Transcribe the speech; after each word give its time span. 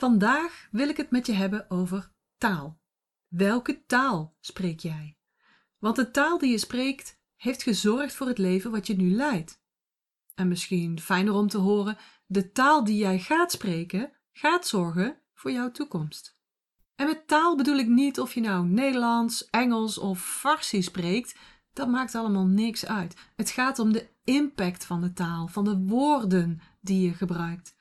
Vandaag 0.00 0.68
wil 0.70 0.88
ik 0.88 0.96
het 0.96 1.10
met 1.10 1.26
je 1.26 1.32
hebben 1.32 1.70
over 1.70 2.12
taal. 2.38 2.80
Welke 3.28 3.84
taal 3.86 4.36
spreek 4.40 4.80
jij? 4.80 5.18
Want 5.78 5.96
de 5.96 6.10
taal 6.10 6.38
die 6.38 6.50
je 6.50 6.58
spreekt 6.58 7.20
heeft 7.36 7.62
gezorgd 7.62 8.14
voor 8.14 8.26
het 8.26 8.38
leven 8.38 8.70
wat 8.70 8.86
je 8.86 8.96
nu 8.96 9.10
leidt. 9.10 9.62
En 10.34 10.48
misschien 10.48 11.00
fijner 11.00 11.34
om 11.34 11.48
te 11.48 11.58
horen, 11.58 11.96
de 12.26 12.52
taal 12.52 12.84
die 12.84 12.96
jij 12.96 13.18
gaat 13.18 13.52
spreken 13.52 14.12
gaat 14.32 14.66
zorgen 14.66 15.20
voor 15.34 15.52
jouw 15.52 15.70
toekomst. 15.70 16.38
En 16.94 17.06
met 17.06 17.26
taal 17.26 17.56
bedoel 17.56 17.78
ik 17.78 17.88
niet 17.88 18.20
of 18.20 18.34
je 18.34 18.40
nou 18.40 18.66
Nederlands, 18.66 19.50
Engels 19.50 19.98
of 19.98 20.24
Farsi 20.24 20.82
spreekt, 20.82 21.38
dat 21.72 21.88
maakt 21.88 22.14
allemaal 22.14 22.46
niks 22.46 22.86
uit. 22.86 23.16
Het 23.36 23.50
gaat 23.50 23.78
om 23.78 23.92
de 23.92 24.10
impact 24.24 24.84
van 24.84 25.00
de 25.00 25.12
taal, 25.12 25.48
van 25.48 25.64
de 25.64 25.78
woorden 25.78 26.60
die 26.80 27.06
je 27.06 27.14
gebruikt. 27.14 27.78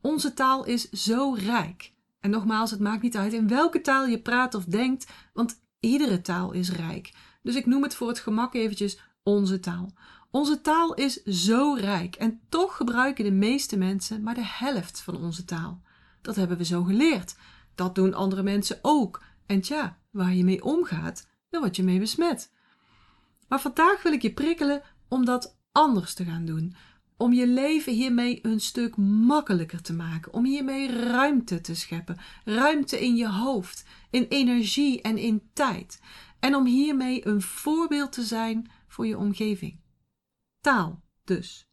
Onze 0.00 0.34
taal 0.34 0.64
is 0.64 0.90
zo 0.90 1.32
rijk. 1.32 1.92
En 2.20 2.30
nogmaals, 2.30 2.70
het 2.70 2.80
maakt 2.80 3.02
niet 3.02 3.16
uit 3.16 3.32
in 3.32 3.48
welke 3.48 3.80
taal 3.80 4.06
je 4.06 4.20
praat 4.20 4.54
of 4.54 4.64
denkt, 4.64 5.12
want 5.32 5.60
iedere 5.80 6.20
taal 6.20 6.52
is 6.52 6.70
rijk. 6.70 7.12
Dus 7.42 7.54
ik 7.54 7.66
noem 7.66 7.82
het 7.82 7.94
voor 7.94 8.08
het 8.08 8.18
gemak 8.18 8.54
eventjes 8.54 9.00
onze 9.22 9.60
taal. 9.60 9.92
Onze 10.30 10.60
taal 10.60 10.94
is 10.94 11.22
zo 11.22 11.74
rijk 11.74 12.16
en 12.16 12.40
toch 12.48 12.76
gebruiken 12.76 13.24
de 13.24 13.30
meeste 13.30 13.76
mensen 13.76 14.22
maar 14.22 14.34
de 14.34 14.44
helft 14.44 15.00
van 15.00 15.16
onze 15.16 15.44
taal. 15.44 15.82
Dat 16.22 16.36
hebben 16.36 16.56
we 16.56 16.64
zo 16.64 16.82
geleerd. 16.82 17.36
Dat 17.74 17.94
doen 17.94 18.14
andere 18.14 18.42
mensen 18.42 18.78
ook. 18.82 19.22
En 19.46 19.60
tja, 19.60 19.98
waar 20.10 20.34
je 20.34 20.44
mee 20.44 20.64
omgaat, 20.64 21.28
daar 21.50 21.60
word 21.60 21.76
je 21.76 21.82
mee 21.82 21.98
besmet. 21.98 22.52
Maar 23.48 23.60
vandaag 23.60 24.02
wil 24.02 24.12
ik 24.12 24.22
je 24.22 24.32
prikkelen 24.32 24.82
om 25.08 25.24
dat 25.24 25.56
anders 25.72 26.14
te 26.14 26.24
gaan 26.24 26.44
doen. 26.44 26.74
Om 27.18 27.32
je 27.32 27.46
leven 27.46 27.92
hiermee 27.92 28.38
een 28.42 28.60
stuk 28.60 28.96
makkelijker 28.96 29.82
te 29.82 29.92
maken. 29.92 30.32
Om 30.32 30.44
hiermee 30.44 30.90
ruimte 30.90 31.60
te 31.60 31.74
scheppen. 31.74 32.18
Ruimte 32.44 33.00
in 33.00 33.16
je 33.16 33.28
hoofd, 33.28 33.84
in 34.10 34.26
energie 34.28 35.02
en 35.02 35.18
in 35.18 35.50
tijd. 35.52 36.00
En 36.40 36.54
om 36.54 36.66
hiermee 36.66 37.26
een 37.26 37.42
voorbeeld 37.42 38.12
te 38.12 38.22
zijn 38.22 38.70
voor 38.86 39.06
je 39.06 39.18
omgeving. 39.18 39.80
Taal 40.60 41.02
dus. 41.24 41.66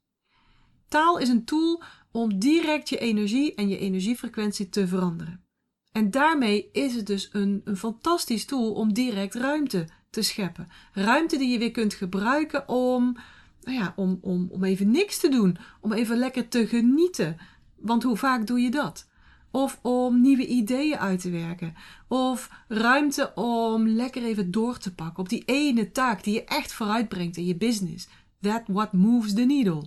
Taal 0.88 1.18
is 1.18 1.30
een 1.30 1.46
tool 1.46 1.84
om 2.12 2.40
direct 2.40 2.90
je 2.90 2.98
energie 2.98 3.56
en 3.56 3.68
je 3.68 3.78
energiefrequentie 3.78 4.70
te 4.70 4.88
veranderen. 4.88 5.46
En 5.92 6.12
daarmee 6.12 6.70
is 6.72 6.96
het 6.96 7.08
dus 7.08 7.30
een, 7.32 7.62
een 7.64 7.78
fantastisch 7.78 8.46
tool 8.46 8.74
om 8.74 8.94
direct 8.94 9.36
ruimte 9.36 9.88
te 10.10 10.22
scheppen. 10.22 10.68
Ruimte 10.94 11.38
die 11.38 11.50
je 11.50 11.58
weer 11.58 11.72
kunt 11.72 11.94
gebruiken 11.94 12.70
om, 12.70 13.18
nou 13.66 13.78
ja, 13.78 13.94
om, 13.96 14.18
om, 14.22 14.48
om 14.52 14.64
even 14.64 14.92
niks 14.92 15.20
te 15.20 15.30
doen. 15.30 15.58
Om 15.82 15.94
even 15.94 16.18
lekker 16.18 16.48
te 16.48 16.68
genieten. 16.68 17.38
Want 17.76 18.04
hoe 18.04 18.18
vaak 18.18 18.48
doe 18.48 18.60
je 18.60 18.72
dat? 18.72 19.08
Of 19.52 19.80
om 19.82 20.22
nieuwe 20.22 20.48
ideeën 20.48 20.98
uit 20.98 21.22
te 21.22 21.30
werken. 21.30 21.76
Of 22.08 22.50
ruimte 22.68 23.34
om 23.36 23.88
lekker 23.88 24.24
even 24.24 24.52
door 24.52 24.78
te 24.78 24.94
pakken 24.94 25.20
op 25.20 25.30
die 25.30 25.44
ene 25.46 25.92
taak 25.92 26.24
die 26.24 26.34
je 26.34 26.44
echt 26.44 26.74
vooruitbrengt 26.74 27.38
in 27.38 27.46
je 27.46 27.56
business. 27.56 28.08
That 28.42 28.64
what 28.68 28.94
moves 28.94 29.34
the 29.34 29.42
needle. 29.42 29.84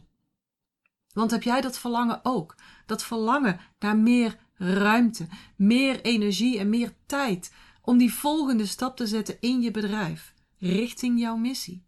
Want 1.13 1.31
heb 1.31 1.43
jij 1.43 1.61
dat 1.61 1.79
verlangen 1.79 2.21
ook? 2.23 2.55
Dat 2.87 3.05
verlangen 3.05 3.61
naar 3.79 3.97
meer 3.97 4.39
ruimte, 4.55 5.27
meer 5.57 6.01
energie 6.01 6.59
en 6.59 6.69
meer 6.69 6.95
tijd 7.07 7.53
om 7.83 7.99
die 7.99 8.13
volgende 8.13 8.67
stap 8.67 8.97
te 8.97 9.07
zetten 9.07 9.37
in 9.41 9.61
je 9.61 9.71
bedrijf, 9.71 10.35
richting 10.59 11.21
jouw 11.21 11.37
missie. 11.37 11.85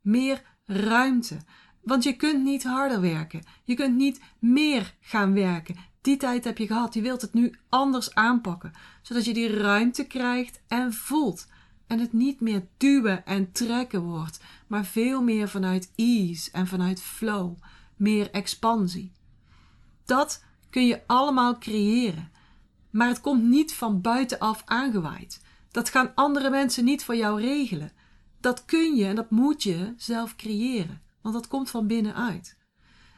Meer 0.00 0.42
ruimte, 0.68 1.36
want 1.82 2.02
je 2.02 2.16
kunt 2.16 2.44
niet 2.44 2.64
harder 2.64 3.00
werken. 3.00 3.42
Je 3.64 3.74
kunt 3.74 3.96
niet 3.96 4.20
meer 4.38 4.94
gaan 5.00 5.32
werken. 5.32 5.76
Die 6.00 6.16
tijd 6.16 6.44
heb 6.44 6.58
je 6.58 6.66
gehad. 6.66 6.94
Je 6.94 7.00
wilt 7.00 7.20
het 7.20 7.34
nu 7.34 7.58
anders 7.68 8.14
aanpakken, 8.14 8.72
zodat 9.02 9.24
je 9.24 9.34
die 9.34 9.56
ruimte 9.56 10.06
krijgt 10.06 10.60
en 10.68 10.92
voelt. 10.92 11.46
En 11.86 11.98
het 11.98 12.12
niet 12.12 12.40
meer 12.40 12.66
duwen 12.76 13.26
en 13.26 13.52
trekken 13.52 14.02
wordt, 14.02 14.40
maar 14.66 14.84
veel 14.84 15.22
meer 15.22 15.48
vanuit 15.48 15.92
ease 15.94 16.50
en 16.50 16.66
vanuit 16.66 17.02
flow, 17.02 17.54
meer 17.96 18.30
expansie. 18.30 19.12
Dat 20.04 20.44
kun 20.70 20.86
je 20.86 21.02
allemaal 21.06 21.58
creëren. 21.58 22.30
Maar 22.90 23.08
het 23.08 23.20
komt 23.20 23.42
niet 23.42 23.74
van 23.74 24.00
buitenaf 24.00 24.62
aangewaaid. 24.64 25.40
Dat 25.70 25.88
gaan 25.88 26.12
andere 26.14 26.50
mensen 26.50 26.84
niet 26.84 27.04
voor 27.04 27.16
jou 27.16 27.40
regelen. 27.40 27.92
Dat 28.40 28.64
kun 28.64 28.96
je 28.96 29.04
en 29.04 29.16
dat 29.16 29.30
moet 29.30 29.62
je 29.62 29.94
zelf 29.96 30.36
creëren, 30.36 31.02
want 31.20 31.34
dat 31.34 31.48
komt 31.48 31.70
van 31.70 31.86
binnenuit. 31.86 32.56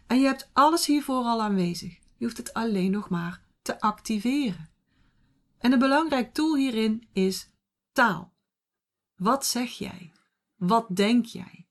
En 0.07 0.21
je 0.21 0.27
hebt 0.27 0.51
alles 0.53 0.87
hiervoor 0.87 1.25
al 1.25 1.43
aanwezig. 1.43 1.99
Je 2.17 2.25
hoeft 2.25 2.37
het 2.37 2.55
alleen 2.55 2.91
nog 2.91 3.09
maar 3.09 3.43
te 3.63 3.81
activeren. 3.81 4.69
En 5.59 5.73
een 5.73 5.79
belangrijk 5.79 6.35
tool 6.35 6.57
hierin 6.57 7.09
is 7.13 7.51
taal. 7.93 8.33
Wat 9.17 9.47
zeg 9.47 9.71
jij? 9.71 10.13
Wat 10.57 10.87
denk 10.97 11.25
jij? 11.25 11.67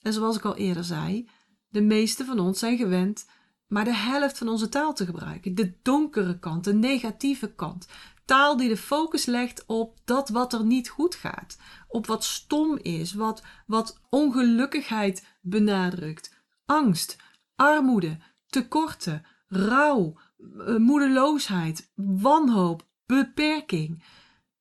En 0.00 0.12
zoals 0.12 0.36
ik 0.36 0.44
al 0.44 0.56
eerder 0.56 0.84
zei, 0.84 1.28
de 1.68 1.80
meeste 1.80 2.24
van 2.24 2.38
ons 2.38 2.58
zijn 2.58 2.76
gewend 2.76 3.26
maar 3.72 3.84
de 3.84 3.94
helft 3.94 4.38
van 4.38 4.48
onze 4.48 4.68
taal 4.68 4.94
te 4.94 5.04
gebruiken. 5.04 5.54
De 5.54 5.72
donkere 5.82 6.38
kant, 6.38 6.64
de 6.64 6.74
negatieve 6.74 7.52
kant. 7.54 7.88
Taal 8.24 8.56
die 8.56 8.68
de 8.68 8.76
focus 8.76 9.24
legt 9.24 9.64
op 9.66 9.98
dat 10.04 10.28
wat 10.28 10.52
er 10.52 10.64
niet 10.64 10.88
goed 10.88 11.14
gaat. 11.14 11.58
Op 11.88 12.06
wat 12.06 12.24
stom 12.24 12.78
is, 12.78 13.12
wat, 13.12 13.42
wat 13.66 14.00
ongelukkigheid 14.08 15.26
benadrukt. 15.40 16.42
Angst, 16.66 17.16
armoede, 17.56 18.18
tekorten, 18.46 19.26
rouw, 19.48 20.14
eh, 20.38 20.76
moedeloosheid, 20.76 21.90
wanhoop, 21.94 22.86
beperking. 23.06 24.02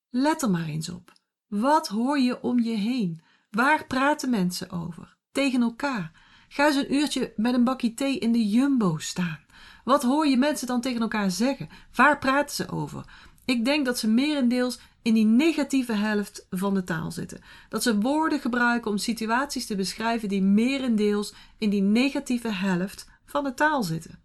Let 0.09 0.41
er 0.41 0.49
maar 0.49 0.67
eens 0.67 0.89
op. 0.89 1.13
Wat 1.47 1.87
hoor 1.87 2.19
je 2.19 2.41
om 2.41 2.59
je 2.59 2.75
heen? 2.75 3.21
Waar 3.49 3.87
praten 3.87 4.29
mensen 4.29 4.69
over? 4.69 5.17
Tegen 5.31 5.61
elkaar. 5.61 6.11
Ga 6.47 6.65
eens 6.65 6.75
een 6.75 6.93
uurtje 6.93 7.33
met 7.35 7.53
een 7.53 7.63
bakje 7.63 7.93
thee 7.93 8.19
in 8.19 8.31
de 8.31 8.49
jumbo 8.49 8.97
staan. 8.97 9.39
Wat 9.83 10.03
hoor 10.03 10.27
je 10.27 10.37
mensen 10.37 10.67
dan 10.67 10.81
tegen 10.81 11.01
elkaar 11.01 11.31
zeggen? 11.31 11.69
Waar 11.95 12.19
praten 12.19 12.55
ze 12.55 12.69
over? 12.69 13.05
Ik 13.45 13.65
denk 13.65 13.85
dat 13.85 13.99
ze 13.99 14.07
merendeels 14.07 14.79
in 15.01 15.13
die 15.13 15.25
negatieve 15.25 15.93
helft 15.93 16.47
van 16.49 16.73
de 16.73 16.83
taal 16.83 17.11
zitten. 17.11 17.41
Dat 17.69 17.83
ze 17.83 17.99
woorden 17.99 18.39
gebruiken 18.39 18.91
om 18.91 18.97
situaties 18.97 19.65
te 19.65 19.75
beschrijven 19.75 20.29
die 20.29 20.41
merendeels 20.41 21.33
in 21.57 21.69
die 21.69 21.81
negatieve 21.81 22.51
helft 22.51 23.09
van 23.25 23.43
de 23.43 23.53
taal 23.53 23.83
zitten. 23.83 24.19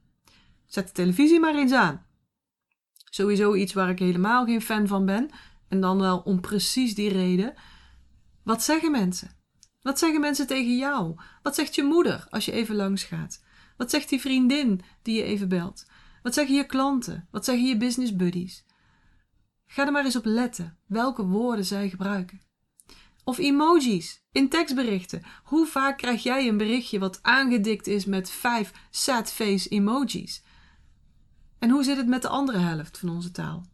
Zet 0.67 0.87
de 0.87 0.93
televisie 0.93 1.41
maar 1.41 1.55
eens 1.55 1.73
aan. 1.73 2.05
Sowieso 3.11 3.55
iets 3.55 3.73
waar 3.73 3.89
ik 3.89 3.99
helemaal 3.99 4.45
geen 4.45 4.63
fan 4.63 4.87
van 4.87 5.07
ben. 5.07 5.31
En 5.69 5.81
dan 5.81 5.99
wel 5.99 6.19
om 6.19 6.41
precies 6.41 6.95
die 6.95 7.09
reden. 7.09 7.55
Wat 8.43 8.63
zeggen 8.63 8.91
mensen? 8.91 9.31
Wat 9.83 9.99
zeggen 9.99 10.21
mensen 10.21 10.47
tegen 10.47 10.77
jou? 10.77 11.15
Wat 11.43 11.55
zegt 11.55 11.75
je 11.75 11.83
moeder 11.83 12.27
als 12.31 12.45
je 12.45 12.53
even 12.53 12.75
langs 12.75 13.05
gaat? 13.05 13.45
Wat 13.77 13.91
zegt 13.91 14.09
die 14.09 14.21
vriendin 14.21 14.81
die 15.03 15.17
je 15.17 15.23
even 15.23 15.49
belt? 15.49 15.87
Wat 16.23 16.35
zeggen 16.35 16.55
je 16.55 16.67
klanten? 16.67 17.29
Wat 17.31 17.45
zeggen 17.45 17.67
je 17.67 17.77
business 17.77 18.17
buddies? 18.17 18.66
Ga 19.67 19.87
er 19.87 19.93
maar 19.93 20.05
eens 20.05 20.17
op 20.17 20.25
letten 20.25 20.79
welke 20.87 21.27
woorden 21.27 21.65
zij 21.65 21.89
gebruiken. 21.89 22.41
Of 23.25 23.39
emojis 23.39 24.25
in 24.33 24.49
tekstberichten. 24.49 25.23
Hoe 25.43 25.67
vaak 25.67 25.99
krijg 25.99 26.23
jij 26.23 26.49
een 26.49 26.57
berichtje 26.57 26.99
wat 26.99 27.23
aangedikt 27.23 27.87
is 27.87 28.05
met 28.05 28.31
vijf 28.31 28.73
sad 28.91 29.33
face 29.33 29.69
emojis? 29.69 30.43
En 31.59 31.71
hoe 31.71 31.85
zit 31.85 31.97
het 31.97 32.07
met 32.07 32.23
de 32.23 32.29
andere 32.29 32.59
helft 32.59 32.99
van 32.99 33.09
onze 33.09 33.31
taal? 33.31 33.67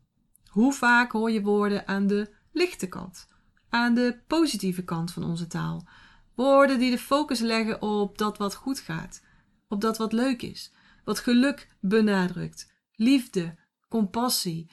Hoe 0.49 0.73
vaak 0.73 1.13
hoor 1.13 1.31
je 1.31 1.43
woorden 1.43 1.89
aan 1.89 2.07
de 2.07 2.35
lichte 2.53 2.89
kant, 2.89 3.29
aan 3.69 3.95
de 3.95 4.21
positieve 4.27 4.85
kant 4.85 5.13
van 5.13 5.25
onze 5.25 5.47
taal? 5.47 5.89
Woorden 6.35 6.79
die 6.79 6.91
de 6.91 6.99
focus 6.99 7.41
leggen 7.41 7.83
op 7.83 8.19
dat 8.19 8.39
wat 8.39 8.55
goed 8.55 8.81
gaat, 8.81 9.23
op 9.69 9.81
dat 9.81 9.99
wat 9.99 10.13
leuk 10.13 10.43
is, 10.43 10.73
wat 11.05 11.19
geluk 11.19 11.77
benadrukt, 11.81 12.73
liefde, 12.95 13.59
compassie, 13.89 14.71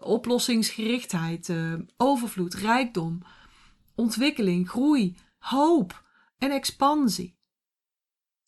oplossingsgerichtheid, 0.00 1.48
uh, 1.48 1.74
overvloed, 1.96 2.54
rijkdom, 2.54 3.22
ontwikkeling, 3.94 4.68
groei, 4.68 5.16
hoop 5.38 6.04
en 6.38 6.50
expansie. 6.50 7.38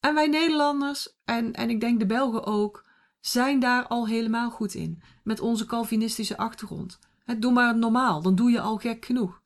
En 0.01 0.15
wij 0.15 0.27
Nederlanders, 0.27 1.17
en, 1.25 1.53
en 1.53 1.71
ik 1.71 1.81
denk 1.81 1.99
de 1.99 2.07
Belgen 2.07 2.45
ook, 2.45 2.87
zijn 3.21 3.61
daar 3.61 3.87
al 3.87 4.07
helemaal 4.07 4.51
goed 4.51 4.75
in, 4.75 5.03
met 5.23 5.41
onze 5.41 5.67
Calvinistische 5.67 6.37
achtergrond. 6.37 6.99
doe 7.39 7.53
maar 7.53 7.77
normaal, 7.77 8.23
dan 8.23 8.35
doe 8.35 8.51
je 8.51 8.61
al 8.61 8.77
gek 8.77 9.05
genoeg 9.05 9.43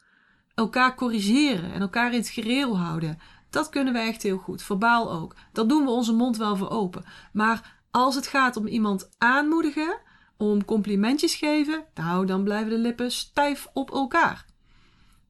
elkaar 0.57 0.95
corrigeren 0.95 1.73
en 1.73 1.81
elkaar 1.81 2.13
in 2.13 2.19
het 2.19 2.29
gereel 2.29 2.79
houden. 2.79 3.19
Dat 3.51 3.69
kunnen 3.69 3.93
we 3.93 3.99
echt 3.99 4.23
heel 4.23 4.39
goed, 4.39 4.63
verbaal 4.63 5.13
ook. 5.13 5.35
Dat 5.53 5.69
doen 5.69 5.85
we 5.85 5.91
onze 5.91 6.13
mond 6.13 6.37
wel 6.37 6.57
voor 6.57 6.71
open. 6.71 7.05
Maar 7.33 7.83
als 7.91 8.15
het 8.15 8.27
gaat 8.27 8.57
om 8.57 8.67
iemand 8.67 9.09
aanmoedigen, 9.19 9.99
om 10.37 10.65
complimentjes 10.65 11.35
geven, 11.35 11.85
nou 11.95 12.27
dan 12.27 12.45
blijven 12.45 12.71
de 12.71 12.79
lippen 12.79 13.13
stijf 13.13 13.69
op 13.73 13.91
elkaar. 13.91 14.45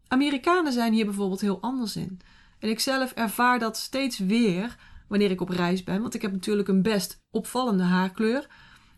Amerikanen 0.09 0.73
zijn 0.73 0.93
hier 0.93 1.05
bijvoorbeeld 1.05 1.41
heel 1.41 1.61
anders 1.61 1.97
in. 1.97 2.21
En 2.59 2.69
ik 2.69 2.81
zelf 2.81 3.13
ervaar 3.13 3.59
dat 3.59 3.77
steeds 3.77 4.19
weer 4.19 4.77
wanneer 5.09 5.31
ik 5.31 5.41
op 5.41 5.49
reis 5.49 5.85
ben, 5.85 6.01
want 6.01 6.15
ik 6.15 6.23
heb 6.23 6.33
natuurlijk 6.33 6.69
een 6.69 6.83
best 6.83 7.23
opvallende 7.31 7.83
haarkleur. 7.83 8.47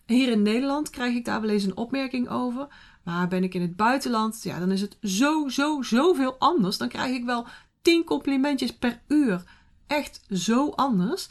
Hier 0.06 0.28
in 0.28 0.43
Nederland 0.43 0.90
krijg 0.90 1.14
ik 1.14 1.25
daar 1.25 1.40
wel 1.40 1.50
eens 1.50 1.64
een 1.64 1.76
opmerking 1.76 2.28
over. 2.28 2.66
Maar 3.05 3.28
ben 3.28 3.44
ik 3.44 3.55
in 3.55 3.60
het 3.60 3.76
buitenland, 3.76 4.43
ja, 4.43 4.58
dan 4.58 4.70
is 4.70 4.81
het 4.81 4.96
zo, 5.02 5.49
zo, 5.49 5.82
zoveel 5.82 6.38
anders. 6.38 6.78
Dan 6.78 6.88
krijg 6.88 7.16
ik 7.16 7.25
wel 7.25 7.46
tien 7.82 8.05
complimentjes 8.05 8.76
per 8.76 9.00
uur. 9.08 9.43
Echt 9.87 10.20
zo 10.31 10.69
anders. 10.69 11.28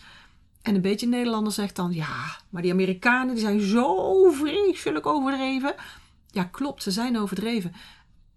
En 0.67 0.75
een 0.75 0.81
beetje 0.81 1.07
Nederlander 1.07 1.53
zegt 1.53 1.75
dan, 1.75 1.93
ja, 1.93 2.39
maar 2.49 2.61
die 2.61 2.71
Amerikanen 2.71 3.35
die 3.35 3.43
zijn 3.43 3.59
zo 3.59 4.29
vreselijk 4.31 5.05
overdreven. 5.05 5.75
Ja, 6.31 6.43
klopt, 6.43 6.83
ze 6.83 6.91
zijn 6.91 7.17
overdreven. 7.17 7.73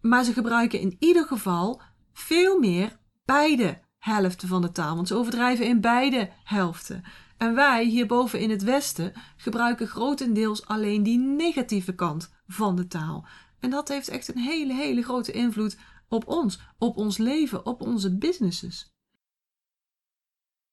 Maar 0.00 0.24
ze 0.24 0.32
gebruiken 0.32 0.80
in 0.80 0.96
ieder 0.98 1.24
geval 1.24 1.82
veel 2.12 2.58
meer 2.58 2.98
beide 3.24 3.80
helften 3.98 4.48
van 4.48 4.62
de 4.62 4.72
taal. 4.72 4.94
Want 4.94 5.08
ze 5.08 5.14
overdrijven 5.14 5.66
in 5.66 5.80
beide 5.80 6.30
helften. 6.44 7.04
En 7.36 7.54
wij 7.54 7.84
hierboven 7.84 8.40
in 8.40 8.50
het 8.50 8.62
Westen 8.62 9.12
gebruiken 9.36 9.86
grotendeels 9.86 10.66
alleen 10.66 11.02
die 11.02 11.18
negatieve 11.18 11.94
kant 11.94 12.34
van 12.46 12.76
de 12.76 12.86
taal. 12.86 13.26
En 13.60 13.70
dat 13.70 13.88
heeft 13.88 14.08
echt 14.08 14.28
een 14.28 14.42
hele, 14.42 14.74
hele 14.74 15.02
grote 15.02 15.32
invloed 15.32 15.78
op 16.08 16.28
ons, 16.28 16.60
op 16.78 16.96
ons 16.96 17.18
leven, 17.18 17.66
op 17.66 17.80
onze 17.80 18.16
businesses. 18.16 18.90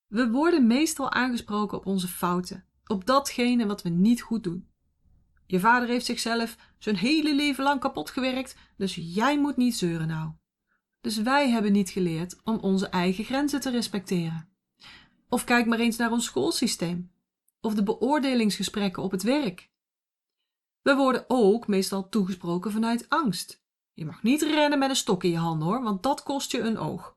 We 0.08 0.30
worden 0.30 0.68
meestal 0.68 1.12
aangesproken 1.12 1.78
op 1.78 1.86
onze 1.86 2.08
fouten, 2.08 2.66
op 2.86 3.06
datgene 3.06 3.66
wat 3.66 3.82
we 3.82 3.90
niet 3.90 4.22
goed 4.22 4.44
doen. 4.44 4.68
Je 5.46 5.60
vader 5.60 5.88
heeft 5.88 6.06
zichzelf 6.06 6.58
zijn 6.78 6.96
hele 6.96 7.36
leven 7.36 7.64
lang 7.64 7.80
kapot 7.80 8.10
gewerkt, 8.10 8.56
dus 8.78 8.96
jij 8.96 9.40
moet 9.40 9.58
niet 9.58 9.76
zeuren 9.76 10.08
nou. 10.08 10.32
Dus 11.02 11.18
wij 11.18 11.50
hebben 11.50 11.72
niet 11.72 11.90
geleerd 11.90 12.44
om 12.44 12.58
onze 12.58 12.88
eigen 12.88 13.24
grenzen 13.24 13.62
te 13.62 13.70
respecteren. 13.70 14.50
Of 15.30 15.44
kijk 15.44 15.66
maar 15.66 15.80
eens 15.80 15.98
naar 15.98 16.12
ons 16.12 16.26
schoolsysteem. 16.26 17.12
Of 17.62 17.74
de 17.74 17.84
beoordelingsgesprekken 17.84 19.04
op 19.04 19.12
het 19.12 19.24
werk. 19.24 19.70
We 20.82 20.96
worden 20.96 21.26
ook 21.28 21.68
meestal 21.68 22.10
toegesproken 22.10 22.72
vanuit 22.72 23.10
angst. 23.10 23.64
Je 23.94 24.06
mag 24.06 24.24
niet 24.24 24.42
rennen 24.42 24.80
met 24.80 24.90
een 24.90 24.96
stok 24.96 25.24
in 25.24 25.32
je 25.32 25.38
handen 25.38 25.68
hoor, 25.68 25.84
want 25.84 26.04
dat 26.04 26.24
kost 26.24 26.52
je 26.52 26.60
een 26.60 26.78
oog. 26.78 27.17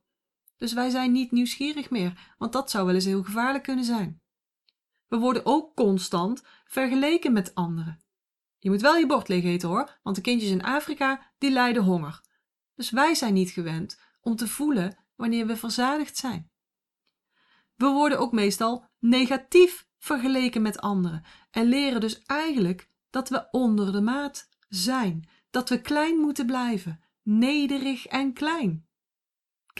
Dus 0.61 0.73
wij 0.73 0.91
zijn 0.91 1.12
niet 1.12 1.31
nieuwsgierig 1.31 1.91
meer, 1.91 2.35
want 2.39 2.53
dat 2.53 2.71
zou 2.71 2.87
wel 2.87 2.95
eens 2.95 3.05
heel 3.05 3.23
gevaarlijk 3.23 3.65
kunnen 3.65 3.85
zijn. 3.85 4.23
We 5.07 5.17
worden 5.17 5.47
ook 5.47 5.75
constant 5.75 6.43
vergeleken 6.65 7.33
met 7.33 7.55
anderen. 7.55 8.01
Je 8.59 8.71
moet 8.71 8.81
wel 8.81 8.97
je 8.97 9.07
bord 9.07 9.29
leeg 9.29 9.45
eten 9.45 9.69
hoor, 9.69 9.99
want 10.03 10.17
de 10.17 10.23
kindjes 10.23 10.51
in 10.51 10.62
Afrika 10.62 11.33
die 11.39 11.51
lijden 11.51 11.83
honger. 11.83 12.21
Dus 12.75 12.91
wij 12.91 13.15
zijn 13.15 13.35
niet 13.35 13.51
gewend 13.51 14.01
om 14.21 14.37
te 14.37 14.49
voelen 14.49 14.97
wanneer 15.17 15.47
we 15.47 15.57
verzadigd 15.57 16.17
zijn. 16.17 16.51
We 17.75 17.87
worden 17.87 18.19
ook 18.19 18.33
meestal 18.33 18.85
negatief 18.99 19.87
vergeleken 19.99 20.62
met 20.62 20.81
anderen 20.81 21.25
en 21.51 21.67
leren 21.67 22.01
dus 22.01 22.23
eigenlijk 22.23 22.89
dat 23.11 23.29
we 23.29 23.49
onder 23.51 23.93
de 23.93 24.01
maat 24.01 24.49
zijn, 24.69 25.29
dat 25.51 25.69
we 25.69 25.81
klein 25.81 26.17
moeten 26.17 26.47
blijven, 26.47 27.05
nederig 27.23 28.07
en 28.07 28.33
klein. 28.33 28.89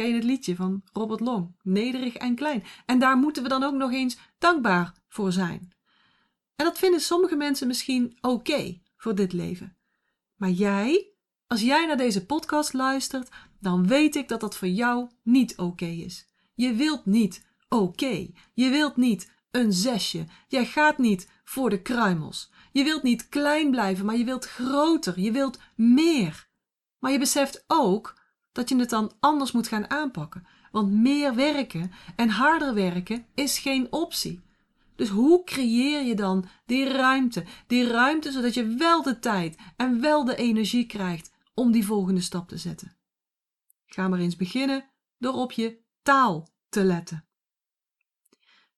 Ken 0.01 0.15
het 0.15 0.25
liedje 0.25 0.57
van 0.57 0.83
Robert 0.93 1.21
Long? 1.21 1.57
Nederig 1.63 2.15
en 2.15 2.35
klein. 2.35 2.65
En 2.87 2.99
daar 2.99 3.17
moeten 3.17 3.43
we 3.43 3.49
dan 3.49 3.63
ook 3.63 3.75
nog 3.75 3.93
eens 3.93 4.19
dankbaar 4.39 4.95
voor 5.09 5.33
zijn. 5.33 5.73
En 6.57 6.65
dat 6.65 6.79
vinden 6.79 7.01
sommige 7.01 7.37
mensen 7.37 7.67
misschien 7.67 8.19
oké 8.21 8.81
voor 8.97 9.15
dit 9.15 9.33
leven. 9.33 9.77
Maar 10.37 10.51
jij, 10.51 11.11
als 11.47 11.61
jij 11.61 11.87
naar 11.87 11.97
deze 11.97 12.27
podcast 12.27 12.73
luistert, 12.73 13.29
dan 13.59 13.87
weet 13.87 14.17
ik 14.17 14.29
dat 14.29 14.41
dat 14.41 14.57
voor 14.57 14.69
jou 14.69 15.09
niet 15.23 15.57
oké 15.57 15.87
is. 15.87 16.27
Je 16.55 16.75
wilt 16.75 17.07
niet 17.07 17.47
oké. 17.69 18.31
Je 18.55 18.69
wilt 18.69 18.97
niet 18.97 19.31
een 19.51 19.73
zesje. 19.73 20.27
Jij 20.49 20.67
gaat 20.67 20.99
niet 20.99 21.29
voor 21.45 21.71
de 21.71 21.83
kruimels. 21.83 22.51
Je 22.73 22.85
wilt 22.85 23.03
niet 23.03 23.29
klein 23.29 23.71
blijven, 23.71 24.07
maar 24.07 24.17
je 24.17 24.25
wilt 24.25 24.45
groter. 24.45 25.21
Je 25.21 25.33
wilt 25.33 25.59
meer. 25.75 26.49
Maar 26.99 27.13
je 27.13 27.19
beseft 27.19 27.65
ook 27.67 28.20
dat 28.53 28.69
je 28.69 28.77
het 28.77 28.91
dan 28.91 29.13
anders 29.21 29.53
moet 29.53 29.69
gaan 29.69 29.91
aanpakken. 29.91 30.47
Want 30.73 30.93
meer 30.93 31.35
werken 31.35 31.93
en 32.17 32.29
harder 32.29 32.75
werken 32.75 33.27
is 33.35 33.59
geen 33.59 33.93
optie. 33.93 34.41
Dus 34.97 35.09
hoe 35.09 35.45
creëer 35.45 36.03
je 36.03 36.15
dan 36.15 36.45
die 36.67 36.89
ruimte? 36.89 37.45
Die 37.67 37.87
ruimte 37.87 38.33
zodat 38.33 38.55
je 38.55 38.67
wel 38.67 39.03
de 39.03 39.19
tijd 39.19 39.59
en 39.77 40.01
wel 40.01 40.25
de 40.25 40.37
energie 40.37 40.87
krijgt 40.87 41.33
om 41.55 41.73
die 41.73 41.87
volgende 41.87 42.21
stap 42.21 42.49
te 42.49 42.57
zetten. 42.57 42.97
Ga 43.87 44.09
maar 44.09 44.19
eens 44.19 44.37
beginnen 44.37 44.85
door 45.19 45.35
op 45.35 45.53
je 45.53 45.79
taal 46.03 46.49
te 46.69 46.85
letten. 46.85 47.25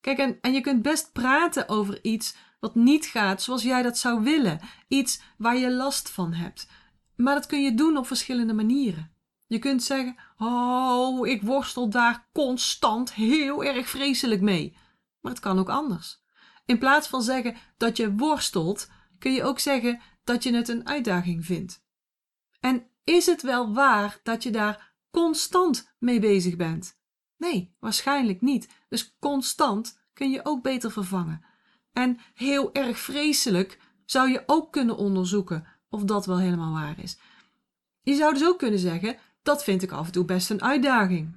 Kijk, 0.00 0.18
en, 0.18 0.38
en 0.40 0.52
je 0.52 0.60
kunt 0.60 0.82
best 0.82 1.12
praten 1.12 1.68
over 1.68 2.04
iets 2.04 2.36
wat 2.60 2.74
niet 2.74 3.06
gaat 3.06 3.42
zoals 3.42 3.62
jij 3.62 3.82
dat 3.82 3.98
zou 3.98 4.22
willen. 4.22 4.60
Iets 4.88 5.22
waar 5.36 5.56
je 5.56 5.72
last 5.72 6.10
van 6.10 6.32
hebt. 6.32 6.68
Maar 7.16 7.34
dat 7.34 7.46
kun 7.46 7.62
je 7.62 7.74
doen 7.74 7.96
op 7.96 8.06
verschillende 8.06 8.52
manieren. 8.52 9.11
Je 9.52 9.58
kunt 9.58 9.82
zeggen: 9.82 10.16
Oh, 10.38 11.28
ik 11.28 11.42
worstel 11.42 11.88
daar 11.88 12.28
constant 12.32 13.14
heel 13.14 13.64
erg 13.64 13.88
vreselijk 13.88 14.40
mee. 14.40 14.76
Maar 15.20 15.32
het 15.32 15.40
kan 15.40 15.58
ook 15.58 15.68
anders. 15.68 16.22
In 16.66 16.78
plaats 16.78 17.08
van 17.08 17.22
zeggen 17.22 17.56
dat 17.76 17.96
je 17.96 18.14
worstelt, 18.14 18.88
kun 19.18 19.32
je 19.32 19.42
ook 19.42 19.58
zeggen 19.58 20.00
dat 20.24 20.42
je 20.42 20.54
het 20.54 20.68
een 20.68 20.86
uitdaging 20.86 21.44
vindt. 21.44 21.84
En 22.60 22.86
is 23.04 23.26
het 23.26 23.42
wel 23.42 23.74
waar 23.74 24.20
dat 24.22 24.42
je 24.42 24.50
daar 24.50 24.94
constant 25.10 25.94
mee 25.98 26.20
bezig 26.20 26.56
bent? 26.56 26.98
Nee, 27.36 27.76
waarschijnlijk 27.80 28.40
niet. 28.40 28.68
Dus 28.88 29.16
constant 29.18 30.00
kun 30.12 30.30
je 30.30 30.44
ook 30.44 30.62
beter 30.62 30.92
vervangen. 30.92 31.44
En 31.92 32.18
heel 32.34 32.72
erg 32.74 32.98
vreselijk 32.98 33.80
zou 34.04 34.30
je 34.30 34.42
ook 34.46 34.72
kunnen 34.72 34.96
onderzoeken 34.96 35.66
of 35.88 36.02
dat 36.02 36.26
wel 36.26 36.38
helemaal 36.38 36.72
waar 36.72 36.98
is. 36.98 37.18
Je 38.02 38.14
zou 38.14 38.32
dus 38.32 38.44
ook 38.44 38.58
kunnen 38.58 38.78
zeggen: 38.80 39.16
dat 39.42 39.64
vind 39.64 39.82
ik 39.82 39.92
af 39.92 40.06
en 40.06 40.12
toe 40.12 40.24
best 40.24 40.50
een 40.50 40.62
uitdaging. 40.62 41.36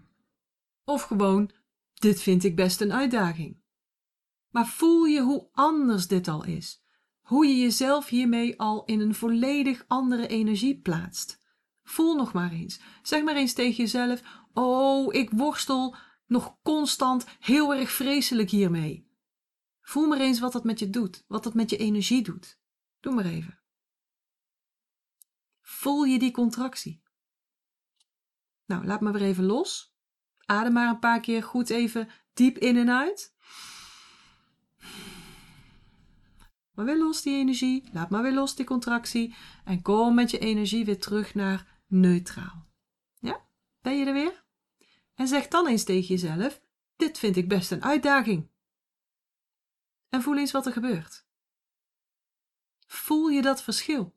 Of 0.83 1.01
gewoon: 1.01 1.51
dit 1.93 2.21
vind 2.21 2.43
ik 2.43 2.55
best 2.55 2.81
een 2.81 2.93
uitdaging. 2.93 3.63
Maar 4.49 4.67
voel 4.67 5.03
je 5.05 5.21
hoe 5.21 5.47
anders 5.51 6.07
dit 6.07 6.27
al 6.27 6.45
is? 6.45 6.83
Hoe 7.21 7.45
je 7.45 7.55
jezelf 7.55 8.07
hiermee 8.07 8.59
al 8.59 8.85
in 8.85 8.99
een 8.99 9.15
volledig 9.15 9.85
andere 9.87 10.27
energie 10.27 10.79
plaatst. 10.81 11.43
Voel 11.83 12.15
nog 12.15 12.33
maar 12.33 12.51
eens. 12.51 12.79
Zeg 13.01 13.23
maar 13.23 13.35
eens 13.35 13.53
tegen 13.53 13.75
jezelf: 13.75 14.21
Oh, 14.53 15.13
ik 15.13 15.29
worstel 15.29 15.95
nog 16.27 16.57
constant 16.63 17.25
heel 17.39 17.73
erg 17.73 17.91
vreselijk 17.91 18.49
hiermee. 18.49 19.09
Voel 19.81 20.07
maar 20.07 20.19
eens 20.19 20.39
wat 20.39 20.51
dat 20.51 20.63
met 20.63 20.79
je 20.79 20.89
doet, 20.89 21.23
wat 21.27 21.43
dat 21.43 21.53
met 21.53 21.69
je 21.69 21.77
energie 21.77 22.23
doet. 22.23 22.59
Doe 22.99 23.13
maar 23.13 23.25
even. 23.25 23.59
Voel 25.61 26.03
je 26.03 26.19
die 26.19 26.31
contractie? 26.31 27.03
Nou, 28.65 28.85
laat 28.85 29.01
maar 29.01 29.13
weer 29.13 29.21
even 29.21 29.45
los. 29.45 29.95
Adem 30.45 30.73
maar 30.73 30.89
een 30.89 30.99
paar 30.99 31.19
keer 31.19 31.43
goed 31.43 31.69
even 31.69 32.09
diep 32.33 32.57
in 32.57 32.77
en 32.77 32.89
uit. 32.89 33.33
Maar 36.71 36.85
weer 36.85 36.97
los 36.97 37.21
die 37.21 37.37
energie, 37.37 37.89
laat 37.91 38.09
maar 38.09 38.21
weer 38.21 38.33
los 38.33 38.55
die 38.55 38.65
contractie 38.65 39.35
en 39.63 39.81
kom 39.81 40.15
met 40.15 40.31
je 40.31 40.39
energie 40.39 40.85
weer 40.85 40.99
terug 40.99 41.33
naar 41.33 41.81
neutraal. 41.87 42.67
Ja, 43.19 43.45
ben 43.81 43.97
je 43.97 44.05
er 44.05 44.13
weer? 44.13 44.43
En 45.13 45.27
zeg 45.27 45.47
dan 45.47 45.67
eens 45.67 45.83
tegen 45.83 46.07
jezelf: 46.07 46.61
Dit 46.95 47.17
vind 47.17 47.35
ik 47.35 47.47
best 47.47 47.71
een 47.71 47.83
uitdaging. 47.83 48.49
En 50.09 50.21
voel 50.21 50.37
eens 50.37 50.51
wat 50.51 50.65
er 50.65 50.71
gebeurt. 50.71 51.25
Voel 52.87 53.27
je 53.27 53.41
dat 53.41 53.63
verschil? 53.63 54.14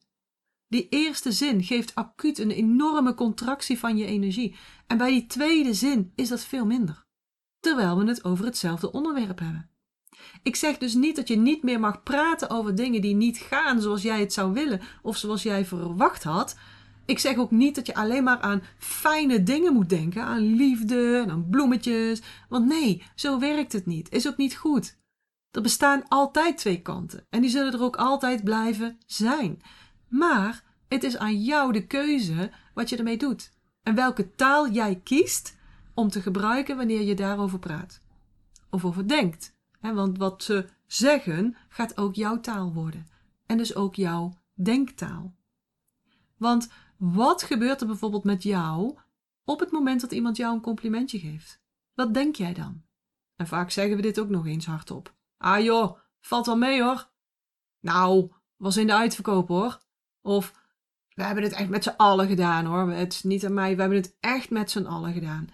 Die 0.68 0.88
eerste 0.88 1.32
zin 1.32 1.62
geeft 1.62 1.94
acuut 1.94 2.38
een 2.38 2.50
enorme 2.50 3.14
contractie 3.14 3.78
van 3.78 3.96
je 3.96 4.06
energie, 4.06 4.56
en 4.86 4.98
bij 4.98 5.10
die 5.10 5.26
tweede 5.26 5.74
zin 5.74 6.12
is 6.14 6.28
dat 6.28 6.44
veel 6.44 6.66
minder, 6.66 7.06
terwijl 7.60 7.98
we 7.98 8.04
het 8.04 8.24
over 8.24 8.44
hetzelfde 8.44 8.92
onderwerp 8.92 9.38
hebben. 9.38 9.70
Ik 10.42 10.56
zeg 10.56 10.78
dus 10.78 10.94
niet 10.94 11.16
dat 11.16 11.28
je 11.28 11.36
niet 11.36 11.62
meer 11.62 11.80
mag 11.80 12.02
praten 12.02 12.50
over 12.50 12.74
dingen 12.74 13.00
die 13.00 13.14
niet 13.14 13.38
gaan 13.38 13.80
zoals 13.80 14.02
jij 14.02 14.20
het 14.20 14.32
zou 14.32 14.52
willen 14.52 14.80
of 15.02 15.16
zoals 15.16 15.42
jij 15.42 15.64
verwacht 15.64 16.22
had, 16.22 16.56
ik 17.08 17.18
zeg 17.18 17.36
ook 17.36 17.50
niet 17.50 17.74
dat 17.74 17.86
je 17.86 17.94
alleen 17.94 18.24
maar 18.24 18.40
aan 18.40 18.62
fijne 18.78 19.42
dingen 19.42 19.72
moet 19.72 19.88
denken, 19.88 20.22
aan 20.22 20.54
liefde 20.54 21.20
en 21.24 21.30
aan 21.30 21.48
bloemetjes. 21.50 22.22
Want 22.48 22.66
nee, 22.66 23.02
zo 23.14 23.38
werkt 23.38 23.72
het 23.72 23.86
niet. 23.86 24.10
Is 24.10 24.28
ook 24.28 24.36
niet 24.36 24.56
goed. 24.56 24.98
Er 25.50 25.62
bestaan 25.62 26.08
altijd 26.08 26.56
twee 26.56 26.82
kanten 26.82 27.26
en 27.30 27.40
die 27.40 27.50
zullen 27.50 27.72
er 27.72 27.82
ook 27.82 27.96
altijd 27.96 28.44
blijven 28.44 28.98
zijn. 29.06 29.62
Maar 30.08 30.64
het 30.88 31.02
is 31.02 31.16
aan 31.16 31.42
jou 31.42 31.72
de 31.72 31.86
keuze 31.86 32.50
wat 32.74 32.88
je 32.88 32.96
ermee 32.96 33.18
doet 33.18 33.52
en 33.82 33.94
welke 33.94 34.34
taal 34.34 34.70
jij 34.70 35.00
kiest 35.04 35.56
om 35.94 36.08
te 36.08 36.22
gebruiken 36.22 36.76
wanneer 36.76 37.02
je 37.02 37.14
daarover 37.14 37.58
praat 37.58 38.00
of 38.70 38.84
over 38.84 39.08
denkt. 39.08 39.56
Want 39.80 40.18
wat 40.18 40.42
ze 40.42 40.68
zeggen 40.86 41.56
gaat 41.68 41.96
ook 41.96 42.14
jouw 42.14 42.40
taal 42.40 42.72
worden 42.72 43.06
en 43.46 43.56
dus 43.56 43.74
ook 43.74 43.94
jouw 43.94 44.32
denktaal. 44.54 45.34
Want 46.36 46.68
wat 46.96 47.42
gebeurt 47.42 47.80
er 47.80 47.86
bijvoorbeeld 47.86 48.24
met 48.24 48.42
jou 48.42 48.98
op 49.44 49.60
het 49.60 49.70
moment 49.70 50.00
dat 50.00 50.12
iemand 50.12 50.36
jou 50.36 50.54
een 50.54 50.60
complimentje 50.60 51.18
geeft? 51.18 51.60
Wat 51.94 52.14
denk 52.14 52.36
jij 52.36 52.54
dan? 52.54 52.82
En 53.36 53.46
vaak 53.46 53.70
zeggen 53.70 53.96
we 53.96 54.02
dit 54.02 54.18
ook 54.18 54.28
nog 54.28 54.46
eens 54.46 54.66
hardop. 54.66 55.14
Ah 55.36 55.64
joh, 55.64 55.98
valt 56.20 56.46
wel 56.46 56.56
mee 56.56 56.82
hoor. 56.82 57.10
Nou, 57.80 58.32
was 58.56 58.76
in 58.76 58.86
de 58.86 58.94
uitverkoop 58.94 59.48
hoor. 59.48 59.78
Of 60.22 60.52
we 61.14 61.22
hebben 61.22 61.44
het 61.44 61.52
echt 61.52 61.68
met 61.68 61.82
z'n 61.82 61.94
allen 61.96 62.26
gedaan 62.26 62.64
hoor. 62.64 62.90
Het 62.90 63.12
is 63.12 63.22
niet 63.22 63.44
aan 63.44 63.54
mij, 63.54 63.74
we 63.74 63.80
hebben 63.80 63.98
het 63.98 64.16
echt 64.20 64.50
met 64.50 64.70
z'n 64.70 64.84
allen 64.84 65.12
gedaan. 65.12 65.48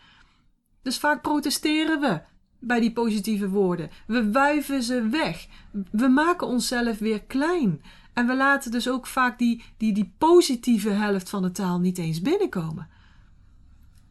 Dus 0.82 0.98
vaak 0.98 1.22
protesteren 1.22 2.00
we 2.00 2.20
bij 2.58 2.80
die 2.80 2.92
positieve 2.92 3.48
woorden. 3.48 3.90
We 4.06 4.30
wuiven 4.30 4.82
ze 4.82 5.08
weg. 5.08 5.46
We 5.90 6.08
maken 6.08 6.46
onszelf 6.46 6.98
weer 6.98 7.22
klein. 7.22 7.82
En 8.12 8.26
we 8.26 8.36
laten 8.36 8.70
dus 8.70 8.88
ook 8.88 9.06
vaak 9.06 9.38
die, 9.38 9.62
die, 9.76 9.92
die 9.92 10.14
positieve 10.18 10.90
helft 10.90 11.28
van 11.28 11.42
de 11.42 11.52
taal 11.52 11.78
niet 11.78 11.98
eens 11.98 12.20
binnenkomen. 12.20 12.88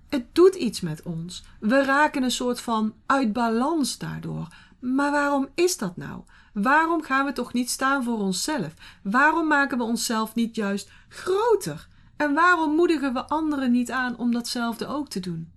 Het 0.09 0.35
doet 0.35 0.55
iets 0.55 0.81
met 0.81 1.03
ons. 1.03 1.43
We 1.59 1.83
raken 1.83 2.23
een 2.23 2.31
soort 2.31 2.61
van 2.61 2.93
uit 3.05 3.33
balans 3.33 3.97
daardoor. 3.97 4.47
Maar 4.79 5.11
waarom 5.11 5.47
is 5.55 5.77
dat 5.77 5.97
nou? 5.97 6.21
Waarom 6.53 7.01
gaan 7.01 7.25
we 7.25 7.31
toch 7.31 7.53
niet 7.53 7.69
staan 7.69 8.03
voor 8.03 8.17
onszelf? 8.17 8.73
Waarom 9.03 9.47
maken 9.47 9.77
we 9.77 9.83
onszelf 9.83 10.35
niet 10.35 10.55
juist 10.55 10.91
groter? 11.07 11.87
En 12.17 12.33
waarom 12.33 12.75
moedigen 12.75 13.13
we 13.13 13.27
anderen 13.27 13.71
niet 13.71 13.91
aan 13.91 14.17
om 14.17 14.31
datzelfde 14.31 14.87
ook 14.87 15.09
te 15.09 15.19
doen? 15.19 15.51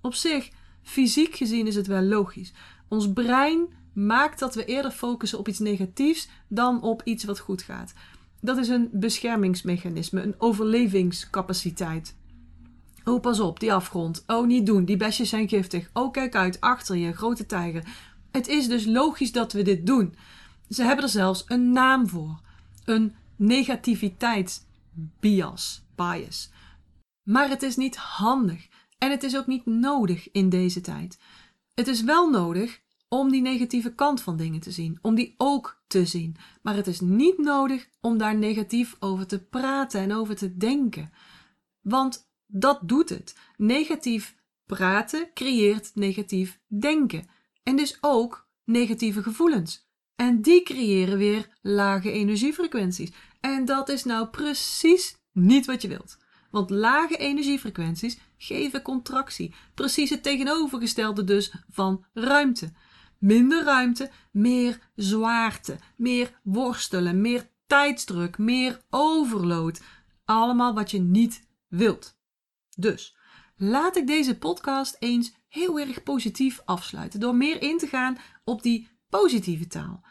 Op 0.00 0.14
zich, 0.14 0.50
fysiek 0.82 1.34
gezien 1.34 1.66
is 1.66 1.74
het 1.74 1.86
wel 1.86 2.02
logisch. 2.02 2.52
Ons 2.88 3.12
brein 3.12 3.68
maakt 3.92 4.38
dat 4.38 4.54
we 4.54 4.64
eerder 4.64 4.90
focussen 4.90 5.38
op 5.38 5.48
iets 5.48 5.58
negatiefs 5.58 6.28
dan 6.48 6.82
op 6.82 7.02
iets 7.04 7.24
wat 7.24 7.38
goed 7.38 7.62
gaat. 7.62 7.92
Dat 8.40 8.56
is 8.56 8.68
een 8.68 8.88
beschermingsmechanisme, 8.92 10.22
een 10.22 10.34
overlevingscapaciteit. 10.38 12.18
Oh, 13.04 13.20
pas 13.20 13.40
op, 13.40 13.60
die 13.60 13.72
afgrond. 13.72 14.24
Oh, 14.26 14.46
niet 14.46 14.66
doen, 14.66 14.84
die 14.84 14.96
besjes 14.96 15.28
zijn 15.28 15.48
giftig. 15.48 15.90
Oh, 15.92 16.12
kijk 16.12 16.34
uit, 16.34 16.60
achter 16.60 16.96
je, 16.96 17.12
grote 17.12 17.46
tijger. 17.46 17.84
Het 18.30 18.48
is 18.48 18.68
dus 18.68 18.84
logisch 18.84 19.32
dat 19.32 19.52
we 19.52 19.62
dit 19.62 19.86
doen. 19.86 20.14
Ze 20.68 20.82
hebben 20.82 21.04
er 21.04 21.10
zelfs 21.10 21.44
een 21.46 21.72
naam 21.72 22.08
voor: 22.08 22.40
een 22.84 23.14
negativiteitsbias. 23.36 24.68
Bias. 25.94 26.50
Maar 27.22 27.48
het 27.48 27.62
is 27.62 27.76
niet 27.76 27.96
handig 27.96 28.68
en 28.98 29.10
het 29.10 29.22
is 29.22 29.36
ook 29.36 29.46
niet 29.46 29.66
nodig 29.66 30.30
in 30.30 30.48
deze 30.48 30.80
tijd. 30.80 31.18
Het 31.74 31.88
is 31.88 32.02
wel 32.02 32.30
nodig 32.30 32.80
om 33.08 33.30
die 33.30 33.42
negatieve 33.42 33.94
kant 33.94 34.22
van 34.22 34.36
dingen 34.36 34.60
te 34.60 34.70
zien, 34.70 34.98
om 35.02 35.14
die 35.14 35.34
ook 35.36 35.82
te 35.86 36.06
zien. 36.06 36.36
Maar 36.62 36.74
het 36.74 36.86
is 36.86 37.00
niet 37.00 37.38
nodig 37.38 37.88
om 38.00 38.18
daar 38.18 38.36
negatief 38.36 38.96
over 38.98 39.26
te 39.26 39.44
praten 39.44 40.00
en 40.00 40.12
over 40.12 40.36
te 40.36 40.56
denken. 40.56 41.12
Want 41.80 42.30
dat 42.46 42.80
doet 42.82 43.08
het. 43.08 43.36
Negatief 43.56 44.36
praten 44.66 45.30
creëert 45.34 45.90
negatief 45.94 46.60
denken. 46.66 47.28
En 47.62 47.76
dus 47.76 47.98
ook 48.00 48.48
negatieve 48.64 49.22
gevoelens. 49.22 49.88
En 50.16 50.42
die 50.42 50.62
creëren 50.62 51.18
weer 51.18 51.48
lage 51.62 52.12
energiefrequenties. 52.12 53.12
En 53.40 53.64
dat 53.64 53.88
is 53.88 54.04
nou 54.04 54.26
precies 54.26 55.16
niet 55.32 55.66
wat 55.66 55.82
je 55.82 55.88
wilt. 55.88 56.18
Want 56.50 56.70
lage 56.70 57.16
energiefrequenties 57.16 58.18
geven 58.36 58.82
contractie. 58.82 59.54
Precies 59.74 60.10
het 60.10 60.22
tegenovergestelde 60.22 61.24
dus 61.24 61.52
van 61.68 62.04
ruimte. 62.12 62.72
Minder 63.18 63.64
ruimte, 63.64 64.10
meer 64.32 64.90
zwaarte, 64.94 65.78
meer 65.96 66.40
worstelen, 66.42 67.20
meer 67.20 67.50
tijdsdruk, 67.66 68.38
meer 68.38 68.80
overload. 68.90 69.82
Allemaal 70.24 70.74
wat 70.74 70.90
je 70.90 71.00
niet 71.00 71.46
wilt. 71.68 72.18
Dus 72.76 73.16
laat 73.56 73.96
ik 73.96 74.06
deze 74.06 74.38
podcast 74.38 74.96
eens 74.98 75.34
heel 75.50 75.78
erg 75.80 76.02
positief 76.02 76.60
afsluiten 76.64 77.20
door 77.20 77.34
meer 77.34 77.62
in 77.62 77.78
te 77.78 77.86
gaan 77.86 78.18
op 78.44 78.62
die 78.62 78.88
positieve 79.08 79.66
taal. 79.66 80.04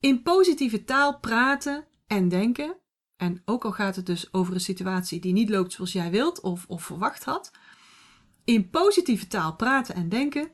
In 0.00 0.22
positieve 0.22 0.84
taal 0.84 1.18
praten 1.18 1.86
en 2.06 2.28
denken, 2.28 2.76
en 3.16 3.42
ook 3.44 3.64
al 3.64 3.72
gaat 3.72 3.96
het 3.96 4.06
dus 4.06 4.32
over 4.32 4.54
een 4.54 4.60
situatie 4.60 5.20
die 5.20 5.32
niet 5.32 5.50
loopt 5.50 5.72
zoals 5.72 5.92
jij 5.92 6.10
wilt 6.10 6.40
of, 6.40 6.64
of 6.68 6.82
verwacht 6.82 7.24
had, 7.24 7.50
in 8.44 8.70
positieve 8.70 9.26
taal 9.26 9.56
praten 9.56 9.94
en 9.94 10.08
denken 10.08 10.50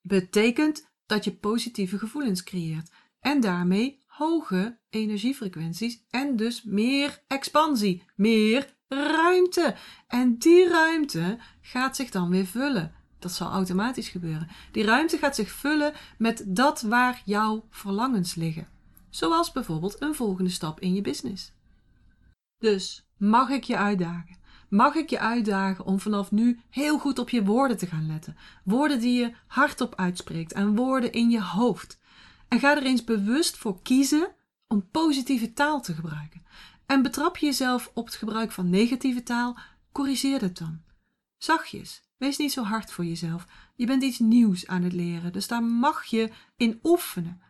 betekent 0.00 0.90
dat 1.06 1.24
je 1.24 1.36
positieve 1.36 1.98
gevoelens 1.98 2.42
creëert 2.42 2.90
en 3.20 3.40
daarmee 3.40 3.98
hoge 4.06 4.78
energiefrequenties 4.90 6.04
en 6.10 6.36
dus 6.36 6.62
meer 6.62 7.22
expansie, 7.26 8.02
meer 8.16 8.76
ruimte. 8.88 9.76
En 10.06 10.38
die 10.38 10.68
ruimte 10.68 11.38
gaat 11.60 11.96
zich 11.96 12.10
dan 12.10 12.30
weer 12.30 12.46
vullen. 12.46 12.94
Dat 13.20 13.32
zal 13.32 13.50
automatisch 13.50 14.08
gebeuren. 14.08 14.48
Die 14.72 14.84
ruimte 14.84 15.18
gaat 15.18 15.34
zich 15.34 15.50
vullen 15.50 15.92
met 16.18 16.44
dat 16.46 16.82
waar 16.82 17.22
jouw 17.24 17.66
verlangens 17.70 18.34
liggen. 18.34 18.68
Zoals 19.10 19.52
bijvoorbeeld 19.52 20.02
een 20.02 20.14
volgende 20.14 20.50
stap 20.50 20.80
in 20.80 20.94
je 20.94 21.00
business. 21.00 21.52
Dus 22.58 23.06
mag 23.16 23.48
ik 23.48 23.64
je 23.64 23.76
uitdagen? 23.76 24.38
Mag 24.68 24.94
ik 24.94 25.10
je 25.10 25.18
uitdagen 25.18 25.84
om 25.84 26.00
vanaf 26.00 26.30
nu 26.30 26.60
heel 26.70 26.98
goed 26.98 27.18
op 27.18 27.30
je 27.30 27.44
woorden 27.44 27.76
te 27.76 27.86
gaan 27.86 28.06
letten? 28.06 28.36
Woorden 28.64 29.00
die 29.00 29.18
je 29.20 29.32
hardop 29.46 29.94
uitspreekt 29.94 30.52
en 30.52 30.76
woorden 30.76 31.12
in 31.12 31.30
je 31.30 31.42
hoofd. 31.42 31.98
En 32.48 32.60
ga 32.60 32.76
er 32.76 32.82
eens 32.82 33.04
bewust 33.04 33.56
voor 33.56 33.82
kiezen 33.82 34.28
om 34.68 34.88
positieve 34.90 35.52
taal 35.52 35.82
te 35.82 35.94
gebruiken. 35.94 36.42
En 36.86 37.02
betrap 37.02 37.36
je 37.36 37.46
jezelf 37.46 37.90
op 37.94 38.06
het 38.06 38.14
gebruik 38.14 38.52
van 38.52 38.70
negatieve 38.70 39.22
taal, 39.22 39.58
corrigeer 39.92 40.40
het 40.40 40.58
dan. 40.58 40.80
Zachtjes, 41.38 42.02
wees 42.20 42.36
niet 42.36 42.52
zo 42.52 42.62
hard 42.62 42.92
voor 42.92 43.04
jezelf. 43.04 43.46
Je 43.76 43.86
bent 43.86 44.02
iets 44.02 44.18
nieuws 44.18 44.66
aan 44.66 44.82
het 44.82 44.92
leren, 44.92 45.32
dus 45.32 45.46
daar 45.46 45.62
mag 45.62 46.04
je 46.04 46.30
in 46.56 46.78
oefenen. 46.82 47.42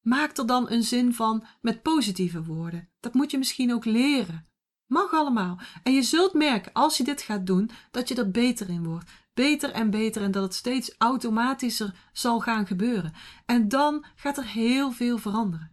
Maak 0.00 0.36
er 0.36 0.46
dan 0.46 0.70
een 0.70 0.82
zin 0.82 1.14
van 1.14 1.44
met 1.60 1.82
positieve 1.82 2.44
woorden. 2.44 2.88
Dat 3.00 3.14
moet 3.14 3.30
je 3.30 3.38
misschien 3.38 3.72
ook 3.72 3.84
leren. 3.84 4.46
Mag 4.86 5.12
allemaal. 5.12 5.58
En 5.82 5.92
je 5.92 6.02
zult 6.02 6.34
merken 6.34 6.72
als 6.72 6.96
je 6.96 7.04
dit 7.04 7.22
gaat 7.22 7.46
doen 7.46 7.70
dat 7.90 8.08
je 8.08 8.14
er 8.14 8.30
beter 8.30 8.68
in 8.68 8.84
wordt. 8.84 9.10
Beter 9.34 9.70
en 9.70 9.90
beter 9.90 10.22
en 10.22 10.30
dat 10.30 10.42
het 10.42 10.54
steeds 10.54 10.94
automatischer 10.98 11.94
zal 12.12 12.40
gaan 12.40 12.66
gebeuren. 12.66 13.12
En 13.46 13.68
dan 13.68 14.04
gaat 14.14 14.38
er 14.38 14.46
heel 14.46 14.92
veel 14.92 15.18
veranderen. 15.18 15.72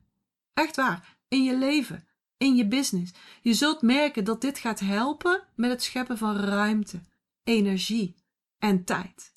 Echt 0.54 0.76
waar. 0.76 1.18
In 1.28 1.44
je 1.44 1.58
leven, 1.58 2.08
in 2.38 2.56
je 2.56 2.68
business. 2.68 3.14
Je 3.42 3.54
zult 3.54 3.82
merken 3.82 4.24
dat 4.24 4.42
dit 4.42 4.58
gaat 4.58 4.80
helpen 4.80 5.44
met 5.56 5.70
het 5.70 5.84
scheppen 5.84 6.18
van 6.18 6.36
ruimte, 6.36 7.02
energie 7.44 8.16
en 8.60 8.84
tijd. 8.84 9.32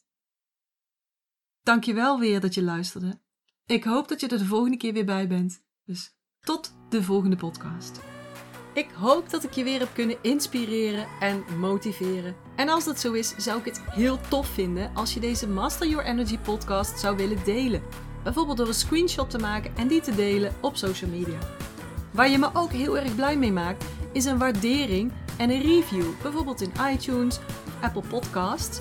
Dankjewel 1.62 2.18
weer 2.18 2.40
dat 2.40 2.54
je 2.54 2.62
luisterde. 2.62 3.20
Ik 3.66 3.84
hoop 3.84 4.08
dat 4.08 4.20
je 4.20 4.28
er 4.28 4.38
de 4.38 4.44
volgende 4.44 4.76
keer 4.76 4.92
weer 4.92 5.04
bij 5.04 5.28
bent. 5.28 5.62
Dus 5.84 6.16
tot 6.40 6.74
de 6.88 7.02
volgende 7.02 7.36
podcast. 7.36 8.00
Ik 8.74 8.90
hoop 8.90 9.30
dat 9.30 9.44
ik 9.44 9.52
je 9.52 9.64
weer 9.64 9.78
heb 9.78 9.94
kunnen 9.94 10.16
inspireren 10.22 11.06
en 11.20 11.44
motiveren. 11.58 12.34
En 12.56 12.68
als 12.68 12.84
dat 12.84 13.00
zo 13.00 13.12
is, 13.12 13.34
zou 13.36 13.58
ik 13.58 13.64
het 13.64 13.80
heel 13.80 14.20
tof 14.28 14.48
vinden 14.48 14.94
als 14.94 15.14
je 15.14 15.20
deze 15.20 15.48
Master 15.48 15.88
Your 15.88 16.04
Energy 16.04 16.38
podcast 16.38 16.98
zou 16.98 17.16
willen 17.16 17.44
delen. 17.44 17.82
Bijvoorbeeld 18.22 18.56
door 18.56 18.68
een 18.68 18.74
screenshot 18.74 19.30
te 19.30 19.38
maken 19.38 19.76
en 19.76 19.88
die 19.88 20.00
te 20.00 20.14
delen 20.14 20.54
op 20.60 20.76
social 20.76 21.10
media. 21.10 21.38
Waar 22.12 22.28
je 22.28 22.38
me 22.38 22.50
ook 22.54 22.70
heel 22.70 22.98
erg 22.98 23.14
blij 23.14 23.36
mee 23.36 23.52
maakt, 23.52 23.84
is 24.12 24.24
een 24.24 24.38
waardering 24.38 25.12
en 25.38 25.50
een 25.50 25.62
review. 25.62 26.06
Bijvoorbeeld 26.22 26.60
in 26.60 26.72
iTunes, 26.92 27.38
Apple 27.80 28.02
Podcasts 28.08 28.80